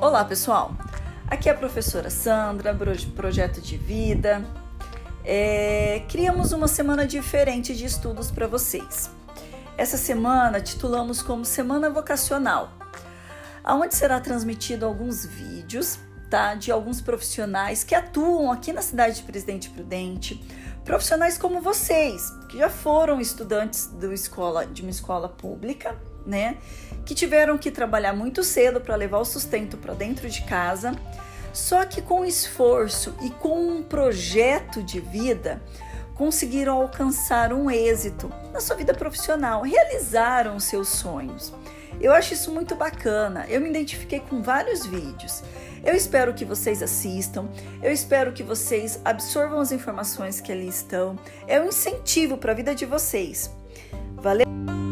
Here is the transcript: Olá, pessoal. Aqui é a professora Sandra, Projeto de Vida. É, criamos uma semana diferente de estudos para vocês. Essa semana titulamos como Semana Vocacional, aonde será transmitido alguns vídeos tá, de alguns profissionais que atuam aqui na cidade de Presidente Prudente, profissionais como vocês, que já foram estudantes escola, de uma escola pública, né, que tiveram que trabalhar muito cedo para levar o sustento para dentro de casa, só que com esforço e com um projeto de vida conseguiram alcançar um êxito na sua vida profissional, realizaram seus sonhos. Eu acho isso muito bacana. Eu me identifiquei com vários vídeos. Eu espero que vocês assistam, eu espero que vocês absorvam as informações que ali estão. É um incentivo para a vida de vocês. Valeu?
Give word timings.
Olá, 0.00 0.24
pessoal. 0.24 0.74
Aqui 1.26 1.48
é 1.48 1.52
a 1.52 1.56
professora 1.56 2.10
Sandra, 2.10 2.74
Projeto 3.14 3.60
de 3.60 3.76
Vida. 3.76 4.44
É, 5.24 6.04
criamos 6.08 6.52
uma 6.52 6.68
semana 6.68 7.06
diferente 7.06 7.74
de 7.74 7.84
estudos 7.86 8.30
para 8.30 8.46
vocês. 8.46 9.10
Essa 9.78 9.96
semana 9.96 10.60
titulamos 10.60 11.22
como 11.22 11.44
Semana 11.44 11.88
Vocacional, 11.88 12.70
aonde 13.62 13.94
será 13.94 14.20
transmitido 14.20 14.84
alguns 14.84 15.24
vídeos 15.24 15.98
tá, 16.28 16.54
de 16.54 16.70
alguns 16.70 17.00
profissionais 17.00 17.82
que 17.82 17.94
atuam 17.94 18.52
aqui 18.52 18.72
na 18.72 18.82
cidade 18.82 19.16
de 19.16 19.22
Presidente 19.22 19.70
Prudente, 19.70 20.44
profissionais 20.84 21.38
como 21.38 21.60
vocês, 21.60 22.30
que 22.50 22.58
já 22.58 22.68
foram 22.68 23.20
estudantes 23.20 23.86
escola, 24.12 24.66
de 24.66 24.82
uma 24.82 24.90
escola 24.90 25.28
pública, 25.28 25.96
né, 26.26 26.56
que 27.04 27.14
tiveram 27.14 27.58
que 27.58 27.70
trabalhar 27.70 28.12
muito 28.12 28.42
cedo 28.42 28.80
para 28.80 28.96
levar 28.96 29.18
o 29.18 29.24
sustento 29.24 29.76
para 29.76 29.94
dentro 29.94 30.28
de 30.28 30.42
casa, 30.42 30.92
só 31.52 31.84
que 31.84 32.02
com 32.02 32.24
esforço 32.24 33.14
e 33.22 33.30
com 33.30 33.68
um 33.68 33.82
projeto 33.82 34.82
de 34.82 35.00
vida 35.00 35.62
conseguiram 36.14 36.80
alcançar 36.80 37.52
um 37.52 37.70
êxito 37.70 38.32
na 38.52 38.60
sua 38.60 38.76
vida 38.76 38.94
profissional, 38.94 39.62
realizaram 39.62 40.58
seus 40.60 40.88
sonhos. 40.88 41.52
Eu 42.00 42.12
acho 42.12 42.34
isso 42.34 42.52
muito 42.52 42.74
bacana. 42.74 43.46
Eu 43.48 43.60
me 43.60 43.68
identifiquei 43.70 44.20
com 44.20 44.42
vários 44.42 44.86
vídeos. 44.86 45.42
Eu 45.84 45.94
espero 45.94 46.32
que 46.32 46.44
vocês 46.44 46.82
assistam, 46.82 47.46
eu 47.82 47.92
espero 47.92 48.32
que 48.32 48.42
vocês 48.42 48.98
absorvam 49.04 49.60
as 49.60 49.70
informações 49.70 50.40
que 50.40 50.50
ali 50.50 50.66
estão. 50.66 51.18
É 51.46 51.60
um 51.60 51.68
incentivo 51.68 52.38
para 52.38 52.52
a 52.52 52.54
vida 52.54 52.74
de 52.74 52.86
vocês. 52.86 53.50
Valeu? 54.16 54.83